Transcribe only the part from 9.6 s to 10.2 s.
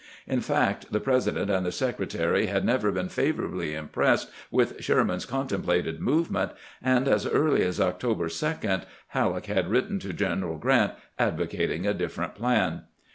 written to